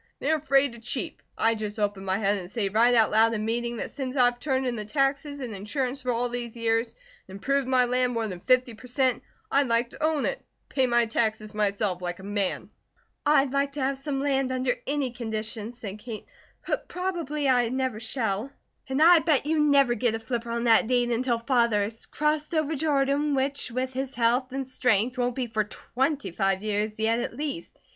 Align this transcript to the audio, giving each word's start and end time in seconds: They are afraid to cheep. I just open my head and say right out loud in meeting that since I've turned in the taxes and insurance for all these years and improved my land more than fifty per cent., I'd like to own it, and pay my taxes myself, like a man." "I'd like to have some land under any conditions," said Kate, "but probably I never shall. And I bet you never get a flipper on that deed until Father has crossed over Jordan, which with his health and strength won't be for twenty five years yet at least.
They 0.17 0.31
are 0.31 0.37
afraid 0.37 0.73
to 0.73 0.79
cheep. 0.79 1.21
I 1.37 1.53
just 1.53 1.77
open 1.77 2.03
my 2.03 2.17
head 2.17 2.39
and 2.39 2.49
say 2.49 2.69
right 2.69 2.95
out 2.95 3.11
loud 3.11 3.35
in 3.35 3.45
meeting 3.45 3.75
that 3.77 3.91
since 3.91 4.15
I've 4.15 4.39
turned 4.39 4.65
in 4.65 4.75
the 4.75 4.83
taxes 4.83 5.41
and 5.41 5.53
insurance 5.53 6.01
for 6.01 6.11
all 6.11 6.27
these 6.27 6.57
years 6.57 6.95
and 7.27 7.35
improved 7.35 7.67
my 7.67 7.85
land 7.85 8.13
more 8.13 8.27
than 8.27 8.39
fifty 8.39 8.73
per 8.73 8.87
cent., 8.87 9.21
I'd 9.51 9.67
like 9.67 9.91
to 9.91 10.03
own 10.03 10.25
it, 10.25 10.37
and 10.39 10.69
pay 10.69 10.87
my 10.87 11.05
taxes 11.05 11.53
myself, 11.53 12.01
like 12.01 12.17
a 12.17 12.23
man." 12.23 12.71
"I'd 13.27 13.51
like 13.53 13.73
to 13.73 13.81
have 13.81 13.95
some 13.99 14.21
land 14.23 14.51
under 14.51 14.73
any 14.87 15.11
conditions," 15.11 15.77
said 15.77 15.99
Kate, 15.99 16.25
"but 16.65 16.87
probably 16.87 17.47
I 17.47 17.69
never 17.69 17.99
shall. 17.99 18.51
And 18.87 19.03
I 19.03 19.19
bet 19.19 19.45
you 19.45 19.59
never 19.63 19.93
get 19.93 20.15
a 20.15 20.19
flipper 20.19 20.49
on 20.49 20.63
that 20.63 20.87
deed 20.87 21.11
until 21.11 21.37
Father 21.37 21.83
has 21.83 22.07
crossed 22.07 22.55
over 22.55 22.75
Jordan, 22.75 23.35
which 23.35 23.69
with 23.69 23.93
his 23.93 24.15
health 24.15 24.51
and 24.51 24.67
strength 24.67 25.19
won't 25.19 25.35
be 25.35 25.45
for 25.45 25.63
twenty 25.65 26.31
five 26.31 26.63
years 26.63 26.97
yet 26.99 27.19
at 27.19 27.35
least. 27.35 27.69